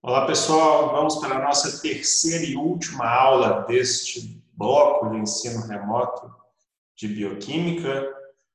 [0.00, 6.32] Olá pessoal, vamos para a nossa terceira e última aula deste bloco de ensino remoto
[6.94, 8.08] de bioquímica.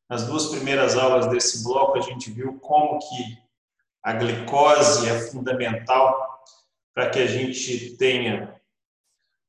[0.09, 3.37] Nas duas primeiras aulas desse bloco a gente viu como que
[4.01, 6.45] a glicose é fundamental
[6.93, 8.55] para que a gente tenha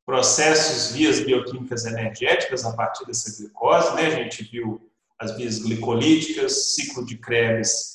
[0.05, 3.95] processos, vias bioquímicas energéticas a partir dessa glicose.
[3.95, 4.07] Né?
[4.09, 7.95] A gente viu as vias glicolíticas, ciclo de Krebs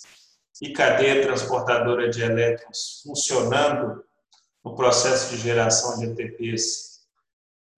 [0.62, 4.04] e cadeia transportadora de elétrons funcionando
[4.64, 7.00] no processo de geração de ATPs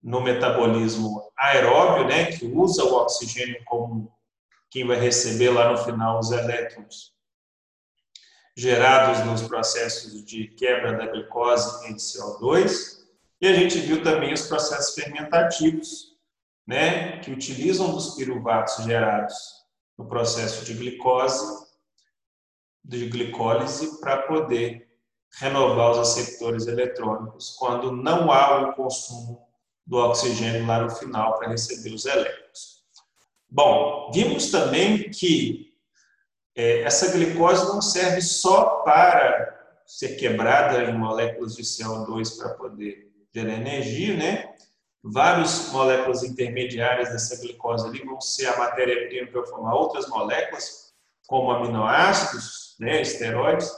[0.01, 4.11] no metabolismo aeróbio, né, que usa o oxigênio como
[4.69, 7.11] quem vai receber lá no final os elétrons
[8.57, 13.01] gerados nos processos de quebra da glicose em CO2.
[13.39, 16.17] E a gente viu também os processos fermentativos,
[16.67, 19.35] né, que utilizam dos piruvatos gerados
[19.97, 21.70] no processo de glicose
[22.83, 24.89] de glicólise para poder
[25.39, 29.47] renovar os receptores eletrônicos quando não há o consumo
[29.85, 32.81] do oxigênio lá no final para receber os elétrons.
[33.49, 35.73] Bom, vimos também que
[36.55, 43.11] é, essa glicose não serve só para ser quebrada em moléculas de CO2 para poder
[43.33, 44.55] gerar energia, né?
[45.03, 50.93] Várias moléculas intermediárias dessa glicose ali vão ser a matéria-prima para formar outras moléculas,
[51.27, 53.71] como aminoácidos, né, esteroides.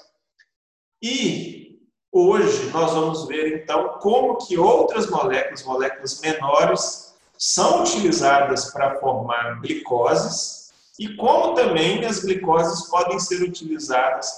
[1.02, 1.78] E
[2.10, 9.60] hoje nós vamos ver então como que outras moléculas, moléculas menores, são utilizadas para formar
[9.60, 14.32] glicoses e como também as glicoses podem ser utilizadas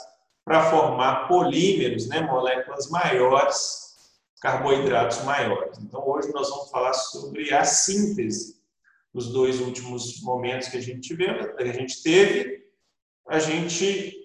[0.44, 3.96] para formar polímeros, né, moléculas maiores,
[4.42, 5.78] carboidratos maiores.
[5.78, 8.56] Então hoje nós vamos falar sobre a síntese.
[9.14, 12.66] Nos dois últimos momentos que a gente, que a gente teve,
[13.28, 14.25] a gente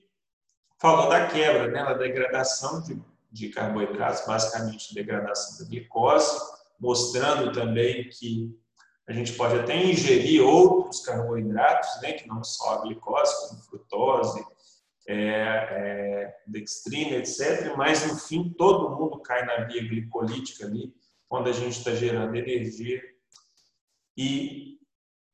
[0.81, 3.01] falou da quebra, né, da degradação de,
[3.31, 6.41] de carboidratos, basicamente degradação da glicose,
[6.81, 8.59] mostrando também que
[9.07, 14.45] a gente pode até ingerir outros carboidratos, né, que não só a glicose, como frutose,
[15.07, 17.75] é, é, dextrina, etc.
[17.77, 20.95] Mas, no fim, todo mundo cai na via glicolítica ali,
[21.29, 23.03] quando a gente está gerando energia.
[24.17, 24.79] E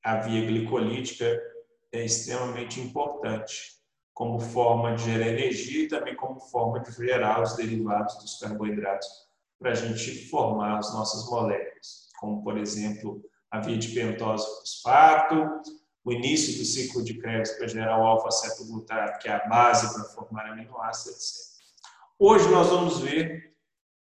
[0.03, 1.41] a via glicolítica
[1.93, 3.77] é extremamente importante
[4.17, 9.07] como forma de gerar energia e também como forma de gerar os derivados dos carboidratos
[9.61, 15.61] para a gente formar as nossas moléculas, como, por exemplo, a via de pentose fosfato,
[16.03, 20.05] o início do ciclo de Krebs para gerar o alfa-cetoglutato, que é a base para
[20.05, 21.87] formar aminoácidos, etc.
[22.19, 23.55] Hoje nós vamos ver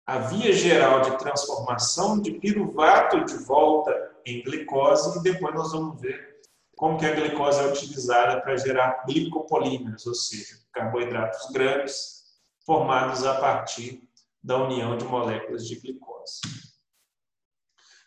[0.04, 3.90] a via geral de transformação de piruvato de volta
[4.26, 6.33] em glicose e depois nós vamos ver
[6.76, 12.24] como que a glicose é utilizada para gerar glicopolímeros, ou seja, carboidratos grandes
[12.64, 14.08] formados a partir
[14.42, 16.40] da união de moléculas de glicose.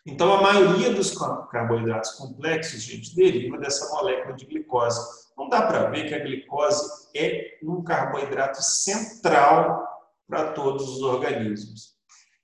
[0.06, 1.12] Então, a maioria dos
[1.50, 4.98] carboidratos complexos, gente, deriva dessa molécula de glicose.
[5.36, 9.86] Não dá para ver que a glicose é um carboidrato central
[10.26, 11.98] para todos os organismos.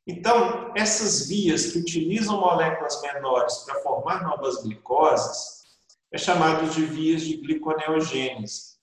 [0.06, 5.63] Então, essas vias que utilizam moléculas menores para formar novas glicoses,
[6.14, 8.74] é chamado de vias de gliconeogênese.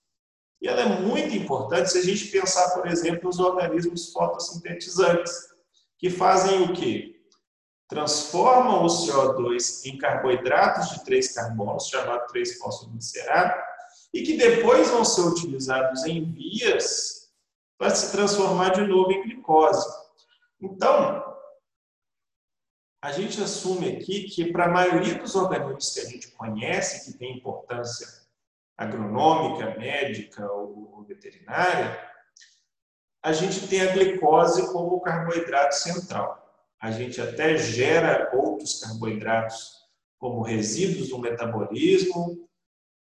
[0.61, 5.31] E ela é muito importante se a gente pensar, por exemplo, nos organismos fotossintetizantes,
[5.97, 7.21] que fazem o quê?
[7.87, 13.53] Transformam o CO2 em carboidratos de três carbonos, chamado 3-fosfoglicerado,
[14.13, 17.29] e que depois vão ser utilizados em vias
[17.77, 19.87] para se transformar de novo em glicose.
[20.61, 21.30] Então,
[23.01, 27.17] a gente assume aqui que para a maioria dos organismos que a gente conhece, que
[27.17, 28.07] tem importância
[28.77, 31.99] agronômica, médica ou veterinária,
[33.23, 36.37] a gente tem a glicose como carboidrato central.
[36.79, 39.81] A gente até gera outros carboidratos
[40.17, 42.47] como resíduos do metabolismo.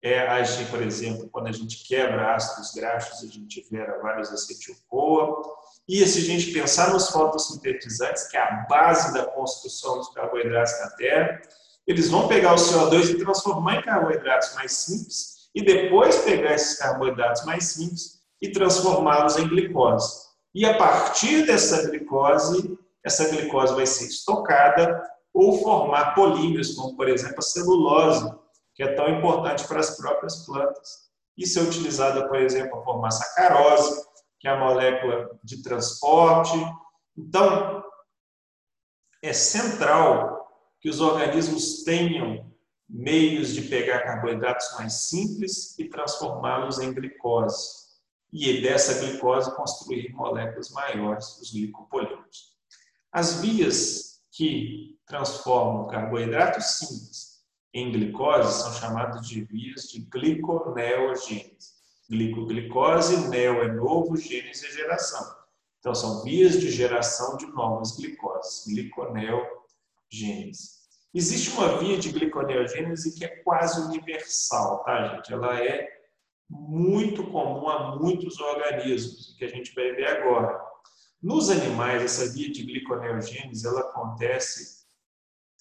[0.03, 0.27] É,
[0.71, 5.43] por exemplo, quando a gente quebra ácidos graxos, a gente gera vários acetil-CoA.
[5.89, 10.73] E se a gente pensar nos fotossintetizantes, que é a base da construção dos carboidratos
[10.81, 11.41] na Terra,
[11.87, 16.77] eles vão pegar o CO2 e transformar em carboidratos mais simples e depois pegar esses
[16.79, 20.27] carboidratos mais simples e transformá-los em glicose.
[20.53, 25.01] E a partir dessa glicose, essa glicose vai ser estocada
[25.33, 28.35] ou formar polímeros, como por exemplo a celulose,
[28.75, 31.07] que é tão importante para as próprias plantas.
[31.37, 34.03] Isso é utilizada, por exemplo, para formar sacarose,
[34.39, 36.57] que é a molécula de transporte.
[37.17, 37.83] Então,
[39.23, 40.47] é central
[40.81, 42.53] que os organismos tenham
[42.89, 47.87] meios de pegar carboidratos mais simples e transformá-los em glicose.
[48.33, 52.55] e dessa glicose construir moléculas maiores, os glicopolímeros.
[53.11, 57.43] As vias que transformam carboidratos simples
[57.73, 61.76] em glicose são chamadas de vias de gliconeogênese.
[62.09, 65.35] Glicoglicose, neo é novo, gênese é geração.
[65.81, 70.77] Então, são vias de geração de novas glicoses, gliconeogênese.
[71.15, 75.33] Existe uma via de gliconeogênese que é quase universal, tá, gente?
[75.33, 75.89] Ela é
[76.49, 80.65] muito comum a muitos organismos, que a gente vai ver agora.
[81.23, 84.77] Nos animais, essa via de gliconeogênese, ela acontece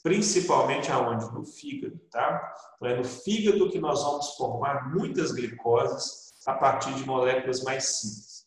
[0.04, 1.26] principalmente aonde?
[1.34, 2.54] No fígado, tá?
[2.76, 7.98] Então, é no fígado que nós vamos formar muitas glicoses a partir de moléculas mais
[7.98, 8.46] simples.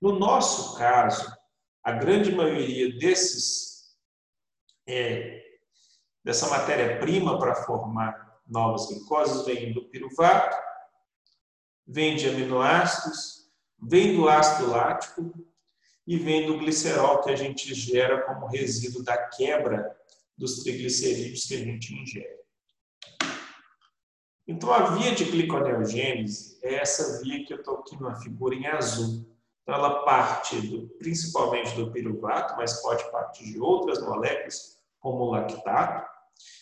[0.00, 1.32] No nosso caso,
[1.82, 3.96] a grande maioria desses
[4.86, 5.42] é,
[6.24, 10.56] dessa matéria-prima para formar novas glicoses vem do piruvato,
[11.86, 13.48] vem de aminoácidos,
[13.80, 15.32] vem do ácido lático
[16.06, 19.96] e vem do glicerol que a gente gera como resíduo da quebra
[20.36, 22.45] dos triglicerídeos que a gente ingere.
[24.48, 28.66] Então, a via de gliconeogênese é essa via que eu estou aqui na figura em
[28.66, 29.26] azul.
[29.62, 35.30] Então, ela parte do, principalmente do piruvato, mas pode partir de outras moléculas, como o
[35.30, 36.08] lactato.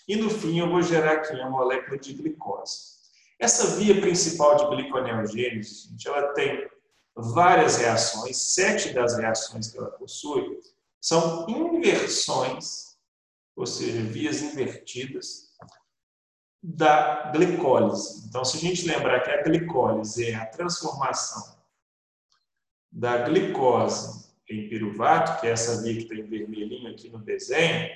[0.09, 2.95] E, no fim, eu vou gerar aqui a molécula de glicose.
[3.39, 6.67] Essa via principal de gliconeogênese, gente, ela tem
[7.15, 10.59] várias reações, sete das reações que ela possui
[11.01, 12.97] são inversões,
[13.55, 15.44] ou seja, vias invertidas
[16.67, 18.27] da glicólise.
[18.27, 21.59] Então, se a gente lembrar que a glicólise é a transformação
[22.91, 27.91] da glicose em piruvato, que é essa via que está em vermelhinho aqui no desenho,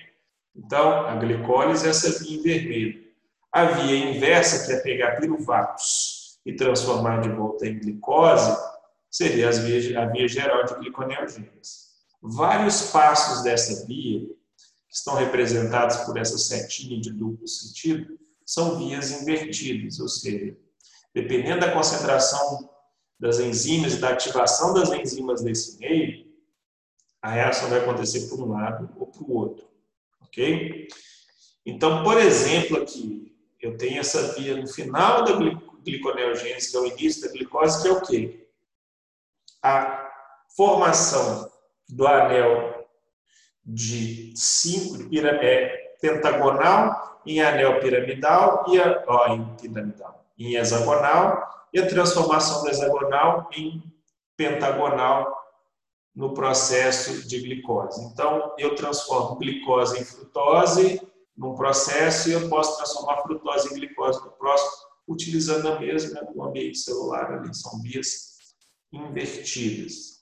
[0.54, 3.08] então a glicólise é essa via em vermelho.
[3.50, 8.54] A via inversa, que é pegar piruvatos e transformar de volta em glicose,
[9.10, 11.88] seria vias, a via geral de gliconeogênese.
[12.20, 18.18] Vários passos dessa via, que estão representados por essa setinha de duplo sentido,
[18.48, 20.56] são vias invertidas, ou seja,
[21.14, 22.70] dependendo da concentração
[23.20, 26.26] das enzimas e da ativação das enzimas desse meio,
[27.20, 29.68] a reação vai acontecer por um lado ou para o outro,
[30.22, 30.88] ok?
[31.66, 35.32] Então, por exemplo, aqui, eu tenho essa via no final da
[35.84, 38.48] gliconeogênese, que é o início da glicose, que é o quê?
[39.62, 40.10] A
[40.56, 41.52] formação
[41.86, 42.88] do anel
[43.62, 51.80] de 5 é, pentagonal em anel piramidal e a, ó, em piramidal, em hexagonal e
[51.80, 53.82] a transformação do hexagonal em
[54.36, 55.36] pentagonal
[56.14, 58.02] no processo de glicose.
[58.04, 61.00] Então, eu transformo glicose em frutose
[61.36, 66.44] num processo e eu posso transformar frutose em glicose no próximo, utilizando a mesma o
[66.44, 67.54] ambiente celular ali.
[67.54, 68.36] São vias
[68.92, 70.18] invertidas.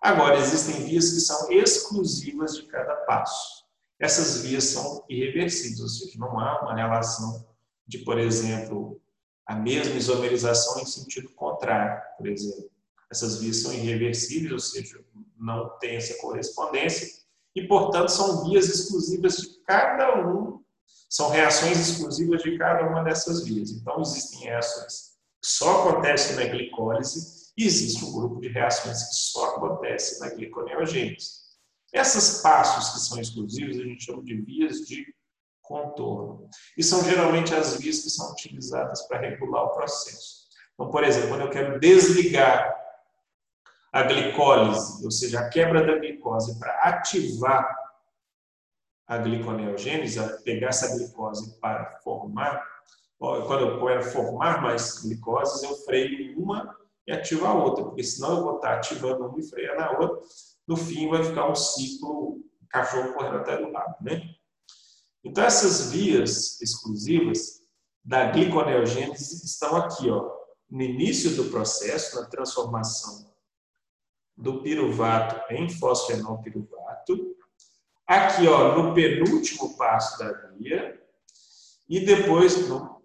[0.00, 3.61] Agora, existem vias que são exclusivas de cada passo.
[4.02, 7.46] Essas vias são irreversíveis, ou seja, não há uma relação
[7.86, 9.00] de, por exemplo,
[9.46, 12.68] a mesma isomerização em sentido contrário, por exemplo.
[13.08, 15.00] Essas vias são irreversíveis, ou seja,
[15.38, 17.08] não tem essa correspondência
[17.54, 20.60] e, portanto, são vias exclusivas de cada um,
[21.08, 23.70] são reações exclusivas de cada uma dessas vias.
[23.70, 29.14] Então, existem reações que só acontecem na glicólise e existe um grupo de reações que
[29.14, 31.41] só acontecem na gliconeogênese.
[31.92, 35.04] Essas passos que são exclusivos a gente chama de vias de
[35.60, 36.48] contorno.
[36.76, 40.48] E são geralmente as vias que são utilizadas para regular o processo.
[40.74, 42.74] Então, por exemplo, quando eu quero desligar
[43.92, 47.76] a glicólise, ou seja, a quebra da glicose, para ativar
[49.06, 52.66] a gliconeogênese, pegar essa glicose para formar,
[53.18, 56.74] quando eu quero formar mais glicoses, eu freio uma
[57.06, 60.26] e ativo a outra, porque senão eu vou estar ativando uma e freando a outra,
[60.66, 64.34] no fim vai ficar um ciclo cachorro correndo até do lado, né?
[65.24, 67.60] Então essas vias exclusivas
[68.04, 70.30] da gliconeogênese estão aqui, ó,
[70.68, 73.30] no início do processo, na transformação
[74.36, 77.36] do piruvato em fosfenol piruvato.
[78.06, 81.00] Aqui, ó, no penúltimo passo da via.
[81.88, 83.02] E depois, no,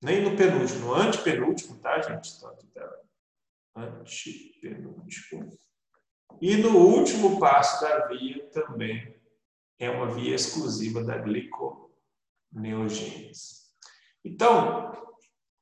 [0.00, 2.36] nem no penúltimo, no antepenúltimo, tá, gente?
[2.36, 3.00] Então, aqui tá
[3.76, 5.50] antepenúltimo.
[6.44, 9.16] E no último passo da via também
[9.78, 13.62] é uma via exclusiva da gliconeogênese.
[14.22, 14.92] Então,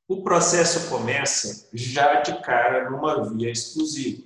[0.09, 4.25] o processo começa já de cara numa via exclusiva.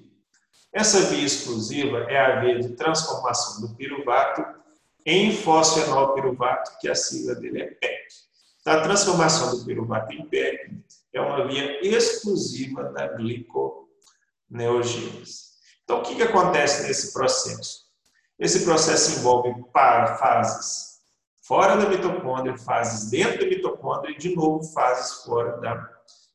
[0.73, 4.43] Essa via exclusiva é a via de transformação do piruvato
[5.05, 8.07] em fosfenol piruvato, que a sigla dele é PEC.
[8.65, 10.75] A transformação do piruvato em PEC
[11.13, 15.56] é uma via exclusiva da gliconeogênese.
[15.87, 17.87] Então, o que, que acontece nesse processo?
[18.41, 21.01] Esse processo envolve fases
[21.47, 25.89] fora da mitocôndria, fases dentro da mitocôndria e, de novo, fases fora da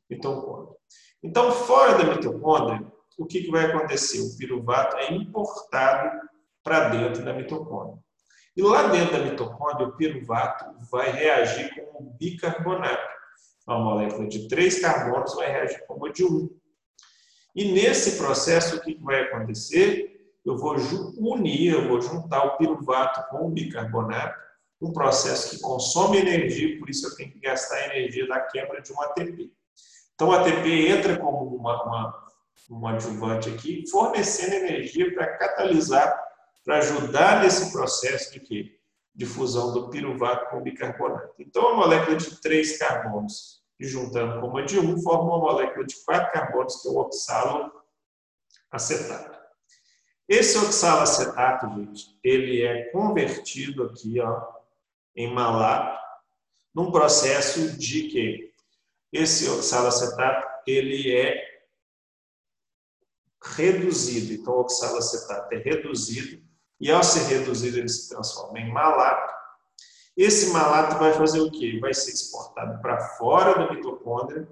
[0.09, 0.73] mitocôndria.
[1.21, 2.81] Então, fora da mitocôndria,
[3.17, 4.21] o que, que vai acontecer?
[4.21, 6.09] O piruvato é importado
[6.63, 7.99] para dentro da mitocôndria.
[8.55, 13.11] E lá dentro da mitocôndria, o piruvato vai reagir com o bicarbonato.
[13.67, 16.49] Uma molécula de três carbonos vai reagir com uma de um.
[17.55, 20.33] E nesse processo, o que, que vai acontecer?
[20.45, 20.75] Eu vou
[21.17, 24.39] unir, eu vou juntar o piruvato com o bicarbonato,
[24.81, 28.81] um processo que consome energia, por isso eu tenho que gastar a energia da quebra
[28.81, 29.51] de um ATP.
[30.15, 32.27] Então, o ATP entra como uma, uma,
[32.71, 36.31] um adjuvante aqui, fornecendo energia para catalisar
[36.63, 38.79] para ajudar nesse processo de quê?
[39.13, 41.33] De fusão do piruvato com o bicarbonato.
[41.39, 45.95] Então, a molécula de três carbonos, juntando com uma de um, forma uma molécula de
[46.03, 47.71] quatro carbonos, que é o oxalo
[48.71, 49.39] acetato.
[50.27, 54.47] Esse oxalo acetato, gente, ele é convertido aqui, ó,
[55.15, 55.99] em malato,
[56.73, 58.53] num processo de que
[59.11, 61.51] esse oxalo acetato, ele é
[63.43, 64.33] reduzido.
[64.33, 66.41] Então, o oxalo acetato é reduzido
[66.79, 69.30] e ao ser reduzido ele se transforma em malato.
[70.15, 71.79] Esse malato vai fazer o quê?
[71.79, 74.47] Vai ser exportado para fora da mitocôndria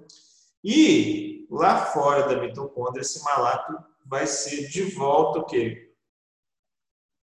[0.64, 5.94] e lá fora da mitocôndria esse malato vai ser de volta o quê?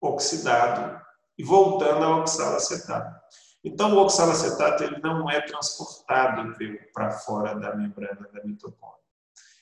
[0.00, 1.00] Oxidado
[1.36, 3.20] e voltando ao oxalacetato.
[3.62, 6.56] Então, o oxalacetato ele não é transportado
[6.94, 9.00] para fora da membrana da mitocôndria.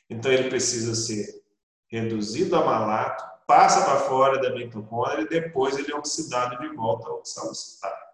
[0.09, 1.43] Então, ele precisa ser
[1.89, 7.09] reduzido a malato passa para fora da mitocôndria e depois ele é oxidado de volta
[7.09, 8.08] ao oxalacetato.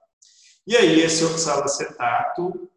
[0.66, 2.70] E aí esse oxalacetato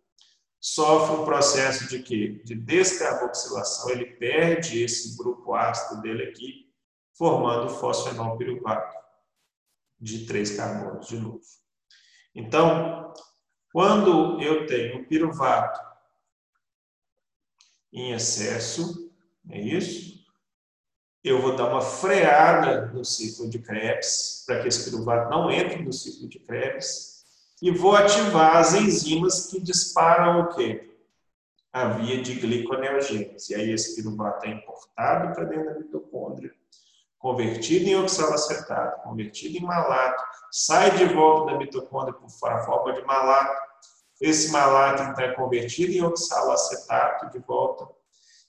[0.59, 2.41] sofre um processo de quê?
[2.43, 6.71] De descarboxilação, ele perde esse grupo ácido dele aqui,
[7.17, 8.95] formando o fosfenol piruvato
[9.99, 11.41] de três carbonos de novo.
[12.35, 13.13] Então,
[13.71, 15.79] quando eu tenho piruvato
[17.91, 19.11] em excesso,
[19.49, 20.17] é isso?
[21.29, 25.81] eu vou dar uma freada no ciclo de Krebs, para que esse piruvato não entre
[25.81, 27.16] no ciclo de Krebs,
[27.61, 30.95] e vou ativar as enzimas que disparam o quê?
[31.73, 33.53] A via de gliconeogênese.
[33.53, 36.53] E aí esse piruvato é importado para dentro da mitocôndria,
[37.17, 43.67] convertido em oxalacetato, convertido em malato, sai de volta da mitocôndria por forma de malato,
[44.19, 47.87] esse malato então é convertido em oxalacetato de volta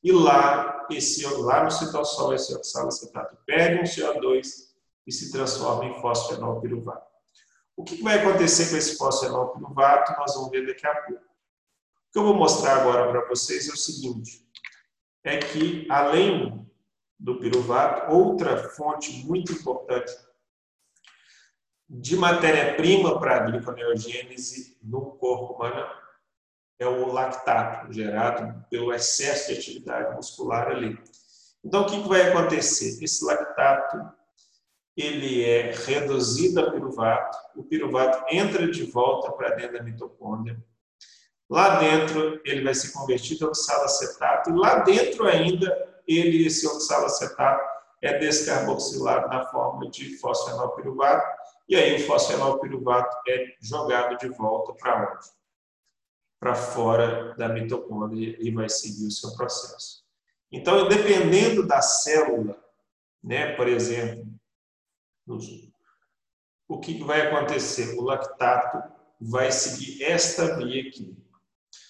[0.02, 4.68] e lá, esse, lá no citossol, esse oxalacetato perde um CO2
[5.06, 7.07] e se transforma em fosfenol piruvato.
[7.78, 11.22] O que vai acontecer com esse fosfenol piruvato, nós vamos ver daqui a pouco.
[11.22, 14.44] O que eu vou mostrar agora para vocês é o seguinte,
[15.22, 16.68] é que além
[17.16, 20.12] do piruvato, outra fonte muito importante
[21.88, 25.86] de matéria-prima para a gliconeogênese no corpo humano
[26.80, 31.00] é o lactato gerado pelo excesso de atividade muscular ali.
[31.64, 33.02] Então, o que, vai acontecer?
[33.02, 34.17] Esse lactato
[35.00, 40.58] ele é reduzido a piruvato, o piruvato entra de volta para dentro da mitocôndria.
[41.48, 47.64] Lá dentro ele vai ser convertido a oxalacetato e lá dentro ainda ele esse oxalacetato
[48.02, 51.38] é descarboxilado na forma de fosfenolpiruvato
[51.68, 55.38] e aí o fosfenolpiruvato é jogado de volta para onde?
[56.40, 60.04] para fora da mitocôndria e vai seguir o seu processo.
[60.52, 62.56] Então, dependendo da célula,
[63.22, 64.24] né, por exemplo,
[66.68, 67.98] o que vai acontecer?
[67.98, 68.82] O lactato
[69.20, 71.16] vai seguir esta via aqui.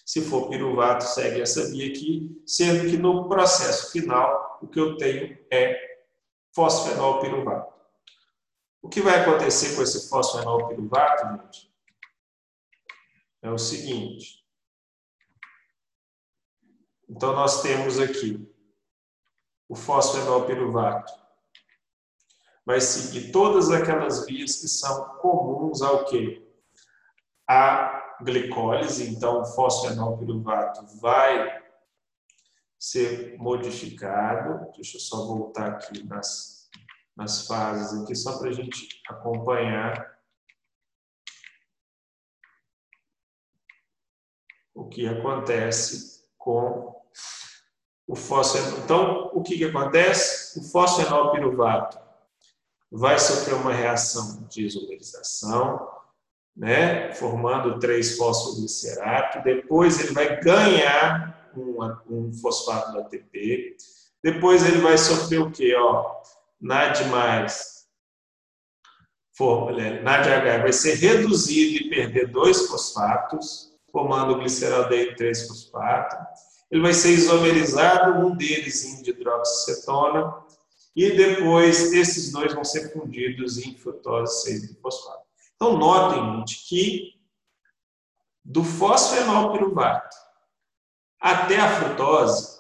[0.05, 4.97] Se for piruvato, segue essa via aqui, sendo que no processo final, o que eu
[4.97, 5.99] tenho é
[6.55, 7.75] fosfenol piruvato.
[8.81, 11.73] O que vai acontecer com esse fosfenol piruvato, gente?
[13.43, 14.45] É o seguinte.
[17.09, 18.51] Então, nós temos aqui
[19.69, 21.13] o fosfenol piruvato.
[22.69, 26.47] Vai seguir todas aquelas vias que são comuns ao quê?
[27.49, 29.09] A glicólise.
[29.09, 31.65] Então, o fosfenol piruvato vai
[32.79, 34.71] ser modificado.
[34.73, 36.69] Deixa eu só voltar aqui nas,
[37.17, 40.19] nas fases aqui, só para a gente acompanhar
[44.75, 46.95] o que acontece com
[48.07, 48.79] o fosfenol.
[48.85, 50.61] Então, o que, que acontece?
[50.61, 52.08] O fosfenol piruvato
[52.91, 55.89] vai sofrer uma reação de isomerização,
[56.57, 59.43] né, formando três fosfoglicerato.
[59.43, 61.79] Depois ele vai ganhar um,
[62.09, 63.77] um fosfato do ATP,
[64.23, 65.75] Depois ele vai sofrer o quê?
[65.77, 66.21] Ó,
[66.61, 67.05] NAD+,
[69.37, 76.17] fórmula, NADH vai ser reduzido e perder dois fosfatos, formando o gliceraldeído 3-fosfato.
[76.71, 80.35] Ele vai ser isomerizado, um deles em hidroxicetona,
[80.95, 85.23] e depois esses dois vão ser fundidos em frutose 6-fosfato.
[85.55, 87.19] Então, notem, gente, que
[88.45, 90.17] do fosfenolpiruvato
[91.21, 92.59] até a frutose,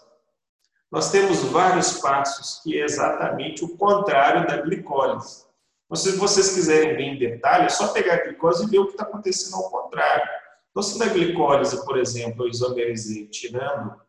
[0.90, 5.46] nós temos vários passos que é exatamente o contrário da glicólise.
[5.84, 8.86] Então, se vocês quiserem ver em detalhe, é só pegar a glicose e ver o
[8.86, 10.28] que está acontecendo ao contrário.
[10.70, 14.00] Então, se na glicólise, por exemplo, eu isomerizei tirando,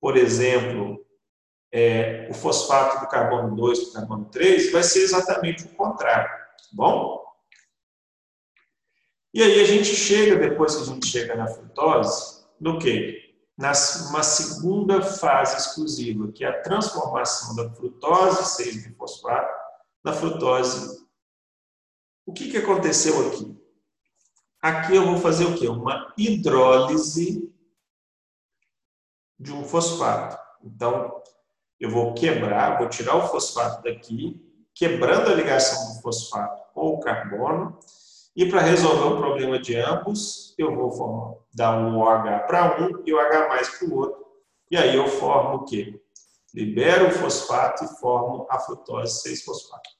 [0.00, 1.04] por exemplo,
[1.72, 6.28] é, o fosfato do carbono 2 para o carbono 3, vai ser exatamente o contrário.
[6.28, 7.20] Tá bom?
[9.32, 13.34] E aí a gente chega, depois que a gente chega na frutose, no quê?
[13.56, 19.54] Numa segunda fase exclusiva, que é a transformação da frutose 6-bifosfato
[20.02, 21.06] na frutose.
[22.26, 23.56] O que, que aconteceu aqui?
[24.60, 25.68] Aqui eu vou fazer o quê?
[25.68, 27.50] Uma hidrólise
[29.38, 30.38] de um fosfato.
[30.62, 31.22] Então,
[31.80, 34.38] eu vou quebrar, vou tirar o fosfato daqui,
[34.74, 37.78] quebrando a ligação do fosfato com o carbono,
[38.36, 43.02] e para resolver o problema de ambos, eu vou formar, dar um OH para um
[43.04, 44.24] e o H mais para o outro.
[44.70, 46.00] E aí eu formo o quê?
[46.54, 49.90] Libero o fosfato e formo a frutose 6-fosfato.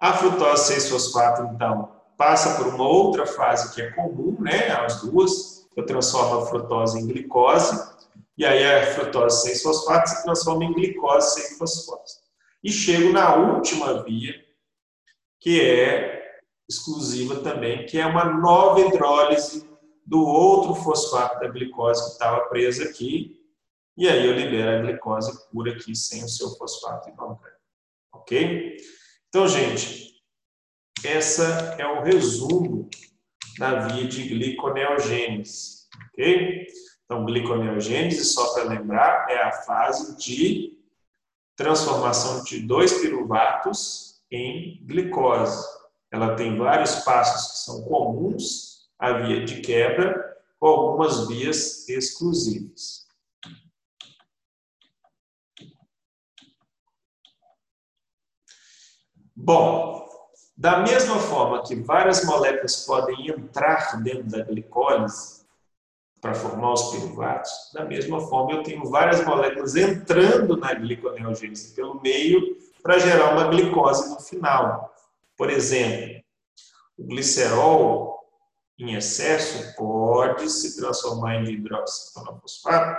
[0.00, 5.66] A frutose 6-fosfato, então, passa por uma outra fase que é comum, né, as duas.
[5.76, 7.93] Eu transformo a frutose em glicose,
[8.36, 12.24] e aí a frutose 6-fosfato se transforma em glicose 6-fosfose.
[12.62, 14.34] E chego na última via,
[15.40, 19.68] que é exclusiva também, que é uma nova hidrólise
[20.06, 23.40] do outro fosfato da glicose que estava presa aqui,
[23.96, 27.60] e aí eu libero a glicose pura aqui sem o seu fosfato inorgânico.
[28.12, 28.76] Ok?
[29.28, 30.14] Então, gente,
[31.04, 32.88] essa é o resumo
[33.58, 35.86] da via de gliconeogênese.
[36.08, 36.66] Ok?
[37.04, 40.78] Então, gliconeogênese, só para lembrar, é a fase de
[41.54, 45.64] transformação de dois piruvatos em glicose.
[46.10, 53.04] Ela tem vários passos que são comuns à via de quebra, com algumas vias exclusivas.
[59.36, 60.08] Bom,
[60.56, 65.33] da mesma forma que várias moléculas podem entrar dentro da glicólise
[66.24, 72.00] para formar os piruvatos, da mesma forma eu tenho várias moléculas entrando na gliconeogênese pelo
[72.00, 74.90] meio para gerar uma glicose no final.
[75.36, 76.24] Por exemplo,
[76.96, 78.20] o glicerol
[78.78, 82.98] em excesso pode se transformar em hidroxicetonofosfato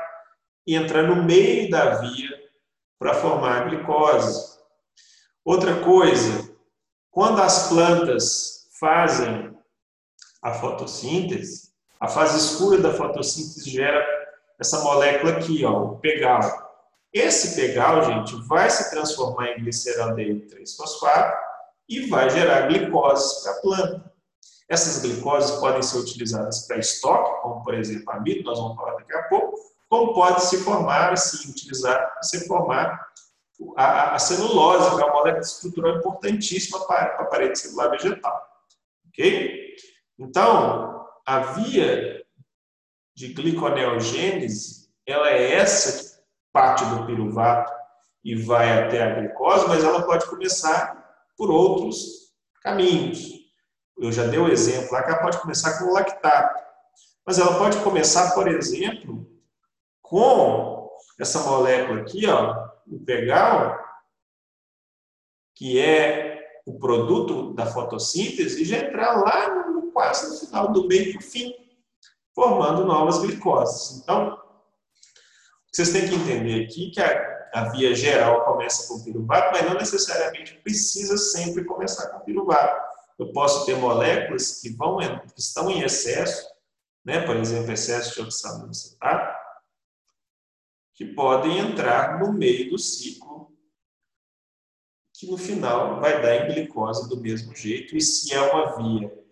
[0.67, 2.29] e entrar no meio da via
[2.99, 4.59] para formar a glicose.
[5.43, 6.55] Outra coisa,
[7.09, 9.51] quando as plantas fazem
[10.43, 14.05] a fotossíntese, a fase escura da fotossíntese gera
[14.59, 16.41] essa molécula aqui, ó, o pegal.
[17.13, 21.37] Esse pegal, gente, vai se transformar em gliceraldeído 3-fosfato
[21.87, 24.13] e vai gerar glicose para a planta.
[24.67, 29.13] Essas glicoses podem ser utilizadas para estoque, como por exemplo amido, nós vamos falar daqui
[29.13, 29.55] a pouco,
[29.87, 32.99] como pode se formar, assim, utilizar se formar
[33.77, 38.41] a, a celulose, que é uma molécula estrutural importantíssima para, para a parede celular vegetal.
[39.07, 39.75] Ok?
[40.17, 40.94] Então,
[41.25, 42.23] a via
[43.15, 47.71] de gliconeogênese, ela é essa parte do piruvato
[48.23, 51.05] e vai até a glicose, mas ela pode começar
[51.37, 53.33] por outros caminhos.
[53.97, 56.63] Eu já dei o um exemplo lá que ela pode começar com o lactato,
[57.25, 59.29] mas ela pode começar, por exemplo,
[60.01, 63.79] com essa molécula aqui, ó, o pegal,
[65.55, 70.89] que é o produto da fotossíntese, e já entrar lá no, quase no final do
[70.89, 71.55] meio para o fim,
[72.35, 74.01] formando novas glicoses.
[74.01, 74.37] Então,
[75.71, 79.75] vocês têm que entender aqui que a, a via geral começa com piruvato, mas não
[79.75, 82.93] necessariamente precisa sempre começar com piruvato.
[83.17, 86.45] Eu posso ter moléculas que, vão, que estão em excesso,
[87.05, 87.21] né?
[87.21, 89.33] por exemplo, excesso de oxaloacetato,
[90.93, 93.49] que podem entrar no meio do ciclo,
[95.13, 99.24] que no final vai dar em glicose do mesmo jeito, e se é uma via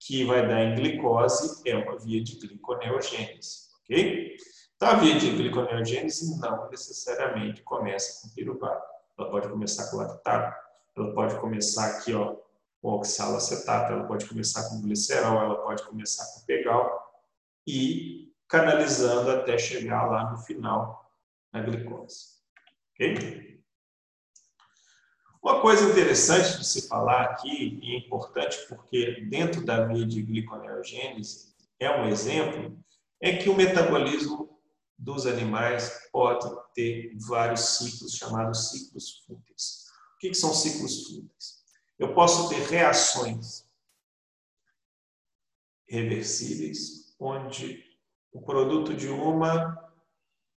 [0.00, 4.36] que vai dar em glicose, é uma via de gliconeogênese, ok?
[4.74, 8.82] Então, a via de gliconeogênese não necessariamente começa com piruvato.
[9.18, 10.56] Ela pode começar com lactato,
[10.96, 12.34] ela pode começar aqui ó,
[12.80, 17.12] com oxalacetato, ela pode começar com glicerol, ela pode começar com pegal
[17.66, 21.12] e canalizando até chegar lá no final
[21.52, 22.40] na glicose.
[22.94, 23.49] Ok?
[25.42, 31.54] Uma coisa interessante de se falar aqui, e importante porque dentro da via de gliconeogênese
[31.78, 32.78] é um exemplo,
[33.20, 34.60] é que o metabolismo
[34.98, 39.86] dos animais pode ter vários ciclos chamados ciclos fúteis.
[40.14, 41.60] O que são ciclos fúteis?
[41.98, 43.66] Eu posso ter reações
[45.88, 47.82] reversíveis, onde
[48.30, 49.90] o produto de uma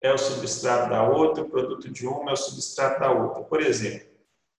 [0.02, 3.44] é o substrato da outra, o produto de uma é o substrato da outra.
[3.44, 4.09] Por exemplo,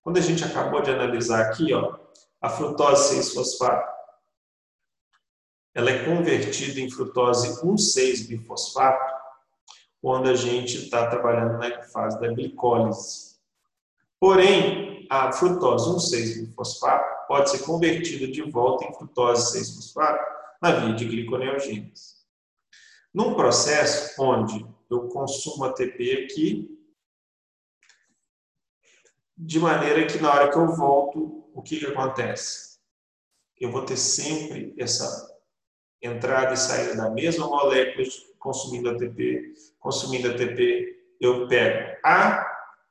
[0.02, 1.96] quando a gente acabou de analisar aqui, ó,
[2.40, 3.90] a frutose 6-fosfato,
[5.74, 9.12] ela é convertida em frutose 1,6-bifosfato
[10.00, 13.36] quando a gente está trabalhando na fase da glicólise.
[14.18, 20.22] Porém, a frutose 1,6-bifosfato pode ser convertida de volta em frutose 6-fosfato
[20.60, 22.22] na via de gliconeogênese.
[23.14, 26.81] Num processo onde eu consumo ATP aqui,
[29.44, 32.78] de maneira que na hora que eu volto, o que, que acontece?
[33.60, 35.30] Eu vou ter sempre essa
[36.00, 38.06] entrada e saída da mesma molécula
[38.38, 42.44] consumindo ATP, consumindo ATP, eu pego A,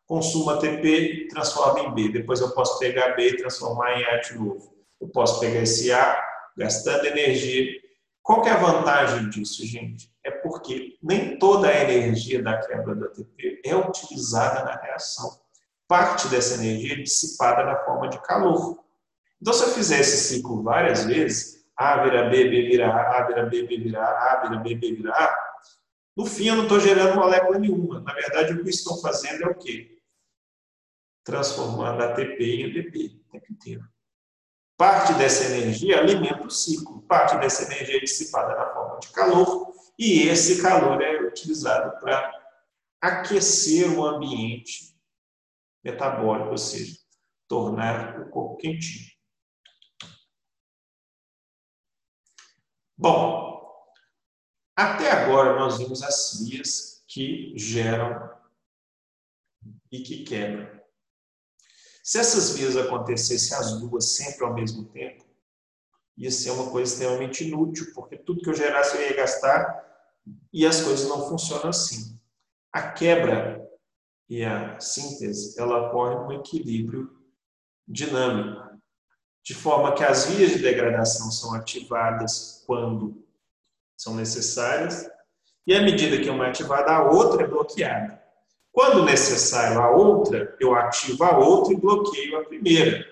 [0.06, 2.10] consumo ATP, transformo em B.
[2.20, 4.76] Depois eu posso pegar B e transformar em A de novo.
[5.00, 6.22] Eu posso pegar esse A,
[6.58, 7.80] gastando energia.
[8.22, 10.10] Qual é a vantagem disso, gente?
[10.24, 15.42] É porque nem toda a energia da quebra do ATP é utilizada na reação.
[15.92, 18.82] Parte dessa energia é dissipada na forma de calor.
[19.42, 23.28] Então, se eu fizer esse ciclo várias vezes, a vira B, B vira A, A
[23.28, 25.36] vira B, B vira A, A vira B, B vira A.
[26.16, 28.00] No fim, eu não estou gerando molécula nenhuma.
[28.00, 29.98] Na verdade, o que estou fazendo é o quê?
[31.26, 33.84] Transformando ATP em ADP o tempo inteiro.
[34.78, 39.74] Parte dessa energia alimenta o ciclo, parte dessa energia é dissipada na forma de calor,
[40.00, 42.32] e esse calor é utilizado para
[43.02, 44.91] aquecer o ambiente
[45.84, 46.98] metabólico, ou seja,
[47.48, 49.10] tornar o corpo quentinho.
[52.98, 53.52] Bom,
[54.76, 58.32] até agora nós vimos as vias que geram
[59.92, 60.80] e que quebram.
[62.04, 65.26] Se essas vias acontecessem as duas sempre ao mesmo tempo,
[66.18, 69.82] ia ser uma coisa extremamente inútil, porque tudo que eu gerasse eu ia gastar
[70.54, 72.20] e as coisas não funcionam assim.
[72.72, 73.61] A quebra
[74.32, 77.12] e a síntese, ela ocorre num equilíbrio
[77.86, 78.62] dinâmico
[79.44, 83.26] de forma que as vias de degradação são ativadas quando
[83.98, 85.06] são necessárias,
[85.68, 88.24] e à medida que uma é ativada, a outra é bloqueada.
[88.72, 93.06] Quando necessário a outra, eu ativo a outra e bloqueio a primeira.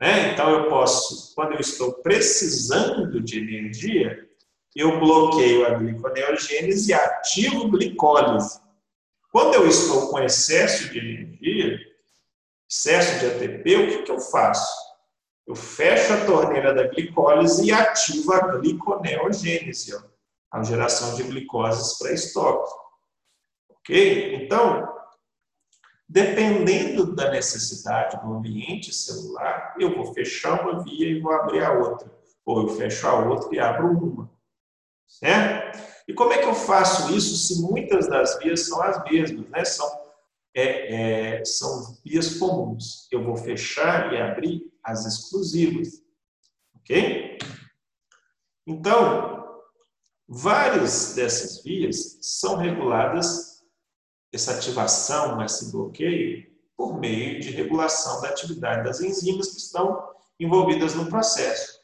[0.00, 0.32] Né?
[0.32, 4.28] Então, eu posso, quando eu estou precisando de energia,
[4.76, 8.63] eu bloqueio a gliconeogênese e ativo glicólise.
[9.34, 11.76] Quando eu estou com excesso de energia,
[12.70, 14.72] excesso de ATP, o que, que eu faço?
[15.44, 20.02] Eu fecho a torneira da glicólise e ativo a gliconeogênese, ó,
[20.52, 22.72] a geração de glicoses para estoque.
[23.70, 24.36] Ok?
[24.36, 24.88] Então,
[26.08, 31.72] dependendo da necessidade do ambiente celular, eu vou fechar uma via e vou abrir a
[31.72, 32.08] outra.
[32.46, 34.30] Ou eu fecho a outra e abro uma.
[35.08, 35.93] Certo?
[36.06, 39.64] E como é que eu faço isso se muitas das vias são as mesmas, né?
[39.64, 40.04] São
[40.54, 43.08] é, é, são vias comuns.
[43.10, 46.02] Eu vou fechar e abrir as exclusivas.
[46.76, 47.38] Ok?
[48.66, 49.62] Então,
[50.28, 53.62] várias dessas vias são reguladas,
[54.32, 60.94] essa ativação, esse bloqueio, por meio de regulação da atividade das enzimas que estão envolvidas
[60.94, 61.80] no processo.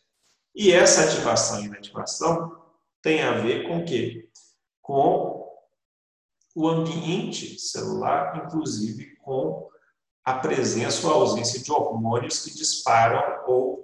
[0.54, 2.59] E essa ativação e inativação
[3.02, 4.28] tem a ver com o quê?
[4.82, 5.48] Com
[6.54, 9.68] o ambiente celular, inclusive com
[10.24, 13.80] a presença ou ausência de hormônios que disparam ou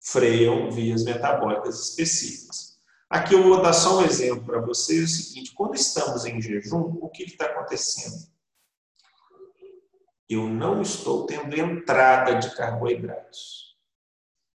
[0.00, 2.76] freiam vias metabólicas específicas.
[3.08, 6.40] Aqui eu vou dar só um exemplo para vocês, é o seguinte, quando estamos em
[6.40, 8.26] jejum, o que está acontecendo?
[10.28, 13.76] Eu não estou tendo entrada de carboidratos.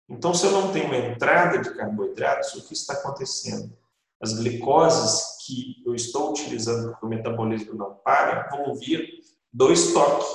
[0.10, 3.78] Então, se eu não tenho entrada de carboidratos, o que está acontecendo?
[4.21, 10.25] As glicoses que eu estou utilizando porque o metabolismo não para vão vir do estoque.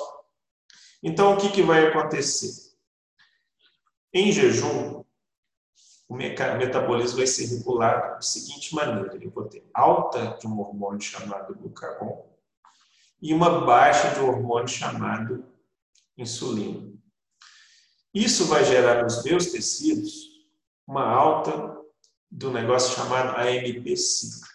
[1.02, 2.74] Então, o que, que vai acontecer?
[4.12, 5.04] Em jejum,
[6.08, 11.00] o metabolismo vai ser regulado da seguinte maneira: eu vou ter alta de um hormônio
[11.00, 12.26] chamado glucagon
[13.20, 15.44] e uma baixa de um hormônio chamado
[16.16, 16.92] insulina.
[18.14, 20.46] Isso vai gerar nos meus tecidos
[20.86, 21.75] uma alta
[22.30, 24.46] do negócio chamado AMP cíclico.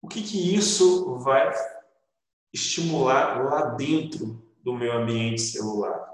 [0.00, 1.52] O que, que isso vai
[2.52, 6.12] estimular lá dentro do meu ambiente celular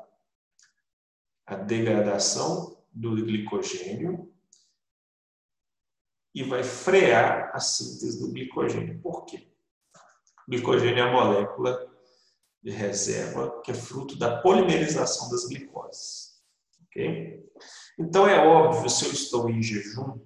[1.48, 4.30] a degradação do glicogênio
[6.34, 9.00] e vai frear a síntese do glicogênio.
[9.00, 9.50] Por quê?
[10.46, 11.90] O glicogênio é a molécula
[12.62, 16.42] de reserva que é fruto da polimerização das glicoses.
[16.84, 17.47] Ok?
[17.98, 20.20] Então é óbvio, se eu estou em jejum,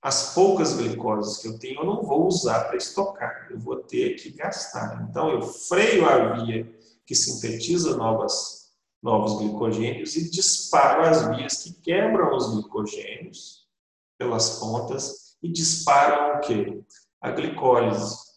[0.00, 4.14] as poucas glicoses que eu tenho eu não vou usar para estocar, eu vou ter
[4.14, 5.06] que gastar.
[5.08, 6.64] Então eu freio a via
[7.04, 13.68] que sintetiza novas, novos glicogênios e disparo as vias que quebram os glicogênios
[14.16, 16.82] pelas pontas e disparam o quê?
[17.20, 18.28] A glicólise.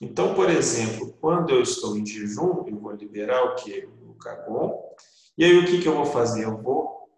[0.00, 3.88] Então, por exemplo, quando eu estou em jejum, eu vou liberar o quê?
[3.90, 4.94] O glucagon.
[5.36, 6.44] E aí o que, que eu vou fazer?
[6.44, 7.10] Eu vou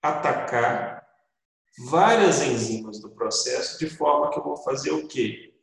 [0.00, 1.04] atacar
[1.88, 5.54] várias enzimas do processo, de forma que eu vou fazer o quê?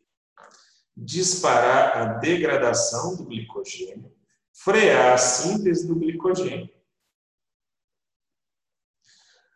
[0.95, 4.13] Disparar a degradação do glicogênio,
[4.51, 6.69] frear a síntese do glicogênio.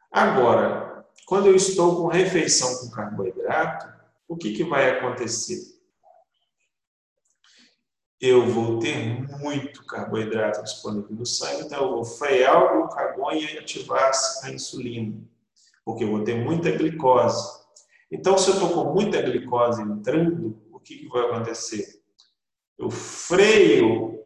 [0.09, 3.93] Agora, quando eu estou com refeição com carboidrato,
[4.27, 5.74] o que, que vai acontecer?
[8.19, 13.57] Eu vou ter muito carboidrato disponível no sangue, então eu vou frear o glucagon e
[13.57, 14.11] ativar
[14.43, 15.21] a insulina
[15.85, 17.63] porque eu vou ter muita glicose.
[18.11, 22.01] Então, se eu estou com muita glicose entrando, o que, que vai acontecer?
[22.77, 24.25] Eu freio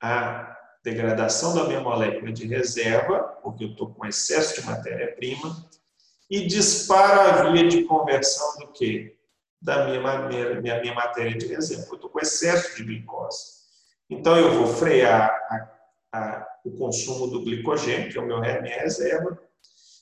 [0.00, 5.68] a degradação da minha molécula de reserva, porque eu estou com excesso de matéria-prima,
[6.30, 9.13] e disparo a via de conversão do quê?
[9.64, 11.86] Da minha, minha, minha matéria de reserva.
[11.88, 13.64] Eu estou com excesso de glicose.
[14.10, 15.30] Então, eu vou frear
[16.12, 19.40] a, a, o consumo do glicogênio, que é o meu, minha reserva,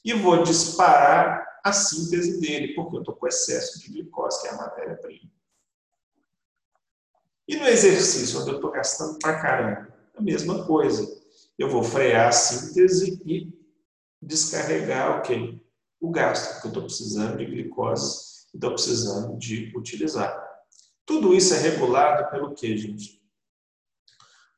[0.04, 4.50] e vou disparar a síntese dele, porque eu estou com excesso de glicose, que é
[4.50, 5.30] a matéria-prima.
[7.46, 11.06] E no exercício, onde eu estou gastando pra caramba, a mesma coisa.
[11.56, 13.48] Eu vou frear a síntese e
[14.20, 15.60] descarregar o quê?
[16.00, 20.40] O gasto, porque eu estou precisando de glicose e estou precisando de utilizar.
[21.04, 23.22] Tudo isso é regulado pelo quê, gente?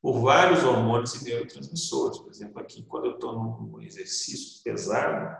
[0.05, 2.19] por vários hormônios e neurotransmissores.
[2.19, 5.35] Por exemplo, aqui, quando eu estou num exercício pesado,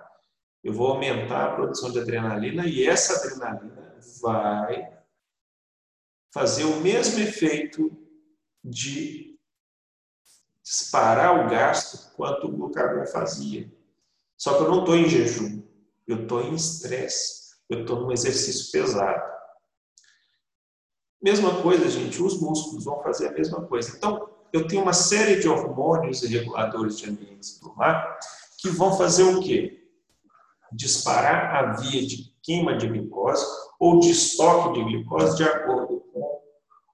[0.63, 5.01] eu vou aumentar a produção de adrenalina e essa adrenalina vai
[6.33, 7.95] fazer o mesmo efeito
[8.65, 9.39] de
[10.63, 13.71] disparar o gasto quanto o glucagon fazia.
[14.35, 15.63] Só que eu não estou em jejum,
[16.07, 19.23] eu estou em estresse, eu estou num exercício pesado.
[21.23, 23.97] Mesma coisa, gente, os músculos vão fazer a mesma coisa.
[23.97, 28.19] Então, eu tenho uma série de hormônios e reguladores de ambiente celular
[28.59, 29.89] que vão fazer o quê?
[30.73, 33.45] Disparar a via de queima de glicose
[33.81, 36.43] ou de estoque de glicose de acordo com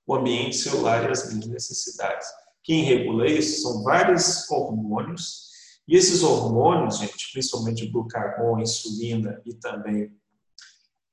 [0.07, 2.27] o ambiente celular e as minhas necessidades.
[2.63, 5.51] Quem regula isso são vários hormônios,
[5.89, 10.13] e esses hormônios, gente, principalmente glucagon, insulina e também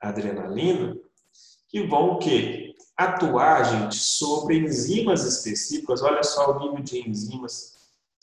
[0.10, 0.96] adrenalina,
[1.68, 2.68] que vão o quê?
[2.98, 6.02] atuar, gente, sobre enzimas específicas.
[6.02, 7.78] Olha só o nível de enzimas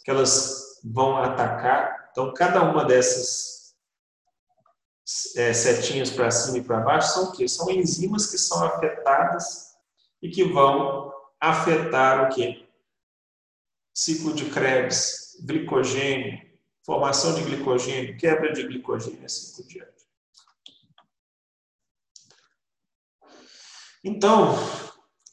[0.04, 2.08] que elas vão atacar.
[2.10, 3.74] Então, cada uma dessas
[5.36, 7.46] é, setinhas para cima e para baixo são o quê?
[7.46, 9.74] São enzimas que são afetadas
[10.20, 12.66] e que vão afetar o quê?
[13.94, 16.40] Ciclo de Krebs, glicogênio,
[16.84, 19.93] formação de glicogênio, quebra de glicogênio assim por diante.
[24.04, 24.54] Então,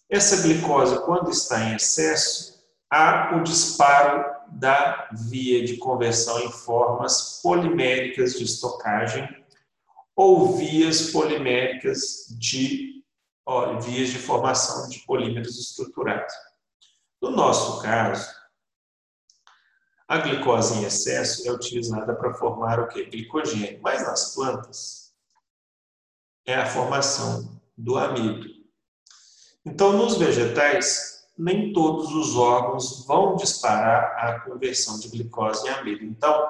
[0.09, 7.41] essa glicose, quando está em excesso, há o disparo da via de conversão em formas
[7.43, 9.27] poliméricas de estocagem
[10.15, 13.03] ou vias poliméricas de
[13.45, 16.33] ó, vias de formação de polímeros estruturados.
[17.21, 18.29] No nosso caso,
[20.07, 23.05] a glicose em excesso é utilizada para formar o que?
[23.05, 25.13] Glicogênio, mas nas plantas
[26.45, 28.60] é a formação do amido.
[29.65, 36.03] Então, nos vegetais, nem todos os órgãos vão disparar a conversão de glicose em amido.
[36.03, 36.47] Então,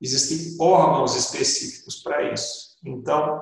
[0.00, 2.76] existem órgãos específicos para isso.
[2.84, 3.40] Então,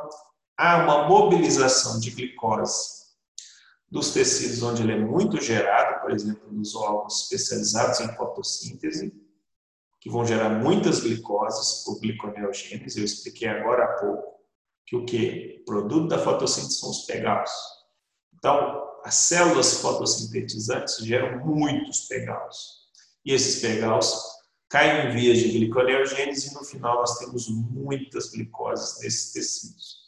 [0.56, 3.02] há uma mobilização de glicose
[3.90, 9.12] dos tecidos onde ele é muito gerado, por exemplo, nos órgãos especializados em fotossíntese,
[10.00, 12.98] que vão gerar muitas glicoses por gliconeogênese.
[12.98, 14.40] Eu expliquei agora há pouco
[14.86, 15.58] que o que?
[15.60, 17.50] O produto da fotossíntese são os pegaus.
[18.34, 22.82] Então, as células fotossintetizantes geram muitos pegaus.
[23.24, 24.22] E esses pegaus
[24.68, 30.02] caem em vias de gliconeogênese e no final nós temos muitas glicoses nesses tecidos.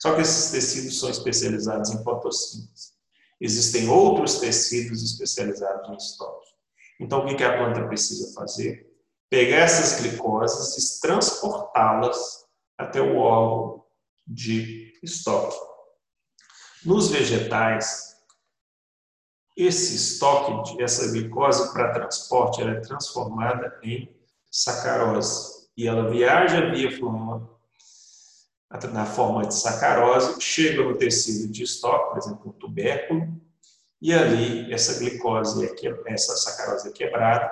[0.00, 2.92] Só que esses tecidos são especializados em fotossíntese.
[3.40, 6.48] Existem outros tecidos especializados em estoque.
[7.00, 8.86] Então, o que a planta precisa fazer?
[9.28, 12.44] Pegar essas glicoses e transportá-las
[12.78, 13.84] até o órgão
[14.26, 15.56] de estoque.
[16.84, 18.13] Nos vegetais,
[19.56, 24.08] esse estoque, essa glicose para transporte, ela é transformada em
[24.50, 25.68] sacarose.
[25.76, 27.50] E ela viaja via flama
[28.92, 33.40] na forma de sacarose, chega no tecido de estoque, por exemplo, o tubérculo,
[34.02, 37.50] e ali essa glicose, é essa sacarose é quebrada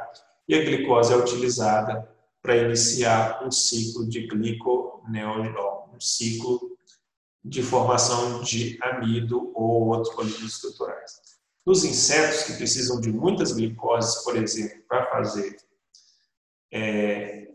[0.48, 2.08] e a glicose é utilizada
[2.42, 6.76] para iniciar um ciclo de gliconeolidol, um ciclo
[7.44, 11.22] de formação de amido ou outros polímeros estruturais.
[11.64, 15.56] Nos insetos que precisam de muitas glicoses, por exemplo, para fazer
[16.72, 17.48] é,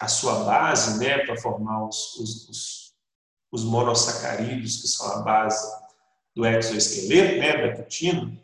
[0.00, 2.94] a sua base, né, para formar os, os, os,
[3.52, 5.64] os, monossacarídeos, que são a base
[6.34, 8.42] do exoesqueleto, né, da quitina,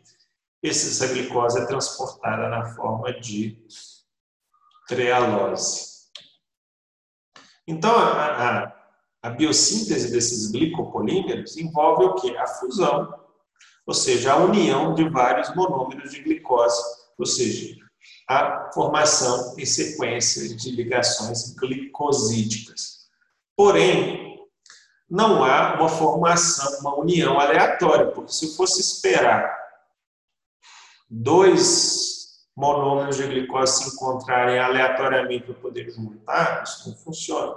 [0.63, 3.57] essa glicose é transportada na forma de
[4.87, 5.89] trealose.
[7.67, 8.79] Então, a, a,
[9.21, 12.35] a biossíntese desses glicopolímeros envolve o quê?
[12.37, 13.18] A fusão,
[13.89, 16.79] ou seja, a união de vários monômeros de glicose,
[17.17, 17.75] ou seja,
[18.29, 23.09] a formação em sequência de ligações glicosídicas.
[23.57, 24.45] Porém,
[25.09, 29.57] não há uma formação, uma união aleatória, porque se fosse esperar
[31.09, 37.55] dois monômeros de glicose se encontrarem aleatoriamente para poder juntar, isso não funciona.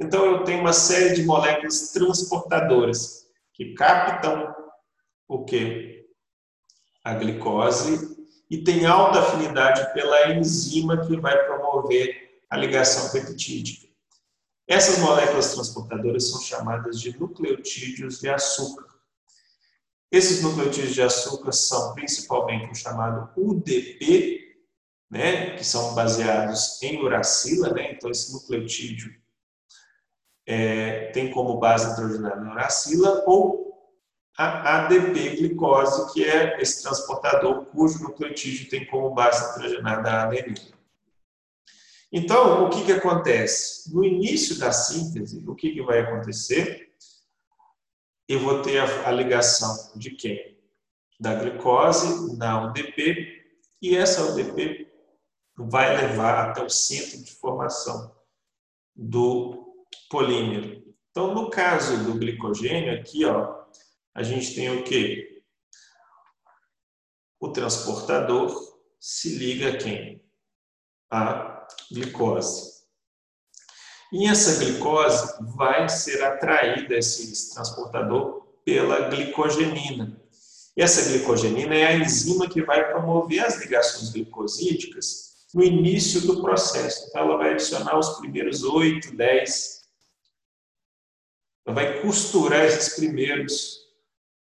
[0.00, 4.67] Então, eu tenho uma série de moléculas transportadoras que captam
[5.28, 6.08] o quê?
[7.04, 8.16] A glicose
[8.50, 13.86] e tem alta afinidade pela enzima que vai promover a ligação peptídica.
[14.66, 18.86] Essas moléculas transportadoras são chamadas de nucleotídeos de açúcar.
[20.10, 24.56] Esses nucleotídeos de açúcar são principalmente o chamado UDP,
[25.10, 29.14] né, que são baseados em uracila, né, então esse nucleotídeo
[30.46, 33.67] é, tem como base nitrogenada uracila, ou
[34.38, 40.78] a ADP glicose, que é esse transportador cujo nucleotídeo tem como base nitrogenada a adenina.
[42.12, 43.92] Então, o que, que acontece?
[43.92, 46.92] No início da síntese, o que, que vai acontecer?
[48.28, 50.56] Eu vou ter a, a ligação de quem?
[51.18, 53.44] Da glicose na UDP,
[53.82, 54.88] e essa UDP
[55.56, 58.14] vai levar até o centro de formação
[58.94, 59.74] do
[60.08, 60.84] polímero.
[61.10, 63.57] Então, no caso do glicogênio, aqui, ó,
[64.18, 65.44] a gente tem o quê?
[67.38, 68.52] O transportador
[68.98, 70.20] se liga a quem?
[71.08, 72.78] A glicose.
[74.12, 80.20] E essa glicose vai ser atraída, esse transportador, pela glicogenina.
[80.76, 87.06] Essa glicogenina é a enzima que vai promover as ligações glicosídicas no início do processo.
[87.08, 89.80] Então, ela vai adicionar os primeiros 8, 10.
[91.64, 93.87] Ela vai costurar esses primeiros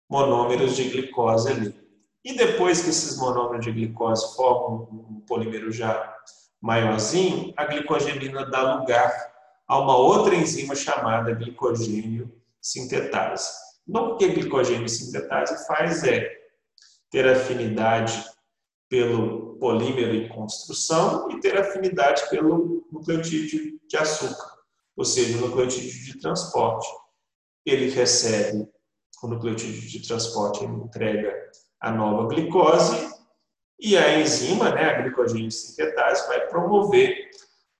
[0.10, 1.86] monômeros de glicose ali.
[2.24, 6.16] E depois que esses monômeros de glicose formam um polímero já
[6.62, 9.12] maiorzinho, a glicogenina dá lugar
[9.68, 13.52] a uma outra enzima chamada glicogênio sintetase.
[13.88, 16.28] Então, o que a glicogênio sintetase faz é
[17.12, 18.24] ter afinidade
[18.90, 24.52] pelo polímero em construção e ter afinidade pelo nucleotídeo de açúcar,
[24.96, 26.88] ou seja, o nucleotídeo de transporte.
[27.66, 28.68] Ele recebe
[29.24, 31.34] o nucleotídeo de transporte, entrega
[31.80, 33.14] a nova glicose
[33.80, 37.30] e a enzima, né, a glicogênio sintetase, vai promover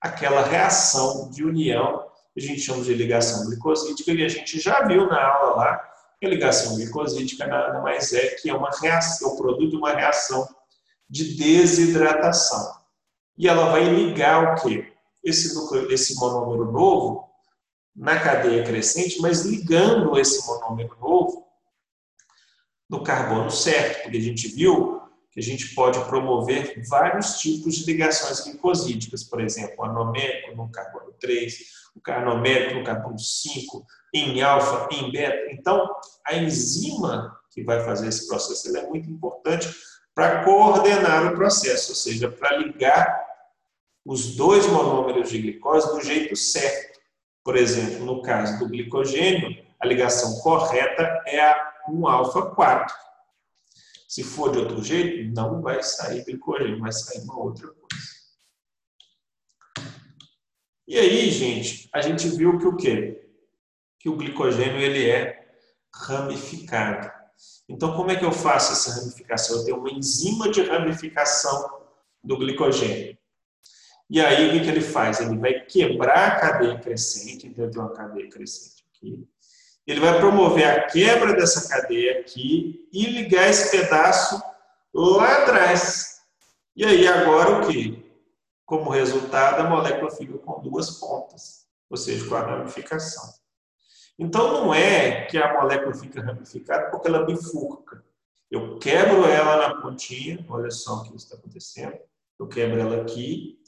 [0.00, 4.82] aquela reação de união que a gente chama de ligação glicosídica e a gente já
[4.86, 9.30] viu na aula lá que a ligação glicosídica nada mais é que é uma reação,
[9.30, 10.46] é o produto de uma reação
[11.08, 12.74] de desidratação.
[13.38, 14.92] E ela vai ligar o quê?
[15.22, 17.28] Esse, núcleo, esse monômero novo
[17.96, 21.46] na cadeia crescente, mas ligando esse monômero novo
[22.88, 25.00] no carbono certo, porque a gente viu
[25.32, 30.70] que a gente pode promover vários tipos de ligações glicosídicas, por exemplo, o anomérico no
[30.70, 31.54] carbono 3,
[31.94, 33.84] o anomérico no carbono 5,
[34.14, 35.52] em alfa, em beta.
[35.52, 35.90] Então,
[36.24, 39.68] a enzima que vai fazer esse processo é muito importante
[40.14, 43.26] para coordenar o processo, ou seja, para ligar
[44.04, 46.85] os dois monômeros de glicose do jeito certo.
[47.46, 52.88] Por exemplo, no caso do glicogênio, a ligação correta é a 1-alfa-4.
[54.08, 58.04] Se for de outro jeito, não vai sair glicogênio, vai sair uma outra coisa.
[60.88, 63.30] E aí, gente, a gente viu que o quê?
[64.00, 65.48] Que o glicogênio ele é
[65.94, 67.08] ramificado.
[67.68, 69.58] Então, como é que eu faço essa ramificação?
[69.58, 71.84] Eu tenho uma enzima de ramificação
[72.24, 73.16] do glicogênio.
[74.08, 75.20] E aí, o que, que ele faz?
[75.20, 79.28] Ele vai quebrar a cadeia crescente, então tenho uma cadeia crescente aqui.
[79.86, 84.40] Ele vai promover a quebra dessa cadeia aqui e ligar esse pedaço
[84.94, 86.20] lá atrás.
[86.74, 88.04] E aí, agora o que?
[88.64, 93.32] Como resultado, a molécula fica com duas pontas, ou seja, com a ramificação.
[94.18, 98.04] Então, não é que a molécula fica ramificada porque ela bifurca.
[98.50, 101.98] Eu quebro ela na pontinha, olha só o que está acontecendo.
[102.38, 103.58] Eu quebro ela aqui,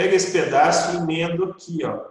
[0.00, 2.08] pego esse pedaço e emendo aqui, ó.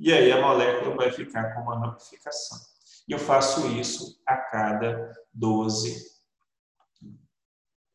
[0.00, 2.58] E aí a molécula vai ficar com uma ramificação.
[3.06, 6.10] E eu faço isso a cada 12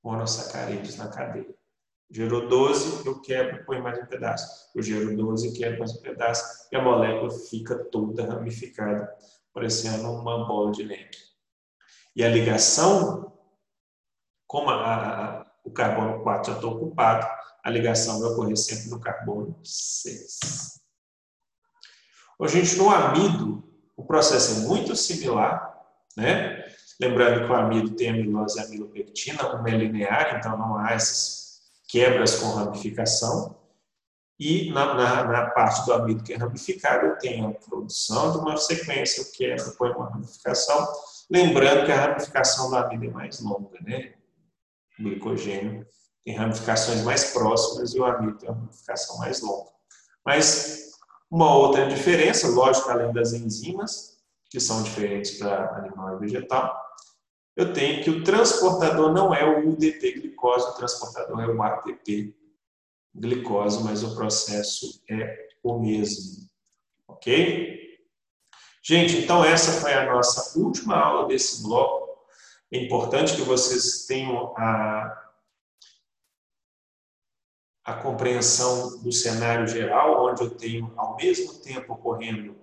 [0.01, 1.53] monossacarídeos na cadeia.
[2.09, 4.71] Gerou 12, eu quebro, põe mais um pedaço.
[4.73, 6.69] Eu gero 12, quebro mais um pedaço.
[6.71, 9.13] E a molécula fica toda ramificada,
[9.53, 11.11] parecendo uma bola de neve.
[12.15, 13.37] E a ligação,
[14.47, 17.27] como a, a, o carbono 4 já está ocupado,
[17.67, 20.39] a ligação vai ocorrer sempre no carbono 6.
[22.39, 23.61] Ô, gente, no amido,
[23.97, 25.77] o processo é muito similar,
[26.15, 26.65] né?
[26.97, 31.59] Lembrando que o amido tem amilose e amilopectina, uma é linear, então não há essas
[31.89, 33.59] quebras com ramificação.
[34.39, 38.37] E na, na, na, parte do amido que é ramificado, eu tenho a produção de
[38.37, 40.87] uma sequência, o que é depois uma ramificação.
[41.29, 44.13] Lembrando que a ramificação do amido é mais longa, né?
[44.97, 45.85] O glicogênio
[46.27, 49.71] tem ramificações mais próximas e o amido tem uma ramificação mais longa.
[50.25, 50.91] Mas
[51.31, 54.17] uma outra diferença, lógico, além das enzimas,
[54.49, 56.77] que são diferentes para animal e vegetal,
[57.55, 62.35] eu tenho que o transportador não é o UDP glicose, o transportador é o ATP
[63.15, 66.45] glicose, mas o processo é o mesmo.
[67.07, 67.99] Ok?
[68.83, 72.05] Gente, então essa foi a nossa última aula desse bloco.
[72.69, 75.26] É importante que vocês tenham a,
[77.87, 82.53] a compreensão do cenário geral, onde eu tenho ao mesmo tempo ocorrendo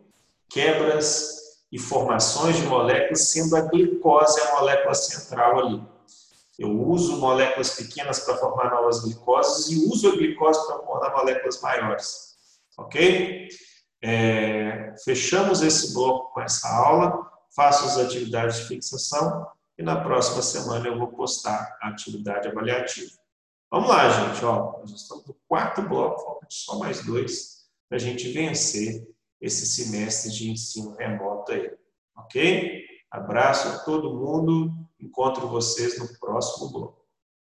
[0.51, 5.83] quebras e formações de moléculas, sendo a glicose a molécula central ali.
[6.59, 11.59] Eu uso moléculas pequenas para formar novas glicoses e uso a glicose para formar moléculas
[11.63, 12.35] maiores.
[12.77, 13.49] Ok?
[14.03, 19.47] É, fechamos esse bloco com essa aula, faço as atividades de fixação
[19.79, 23.24] e na próxima semana eu vou postar a atividade avaliativa.
[23.75, 24.45] Vamos lá, gente.
[24.45, 29.05] Ó, nós estamos no quarto bloco, faltam só mais dois para a gente vencer
[29.41, 31.73] esse semestre de ensino remoto aí.
[32.17, 32.85] Ok?
[33.11, 34.73] Abraço a todo mundo.
[35.01, 37.04] Encontro vocês no próximo bloco.